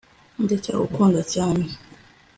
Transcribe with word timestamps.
ndacyagukunda 0.43 1.21
cyane 1.33 1.63